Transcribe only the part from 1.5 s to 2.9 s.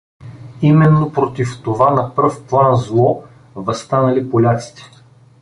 това на пръв план